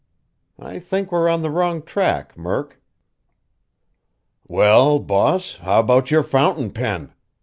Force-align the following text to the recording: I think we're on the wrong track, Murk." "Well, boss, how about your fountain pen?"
I 0.57 0.79
think 0.79 1.11
we're 1.11 1.29
on 1.29 1.43
the 1.43 1.51
wrong 1.51 1.83
track, 1.83 2.35
Murk." 2.35 2.81
"Well, 4.47 4.97
boss, 4.97 5.57
how 5.57 5.79
about 5.79 6.09
your 6.09 6.23
fountain 6.23 6.71
pen?" 6.71 7.13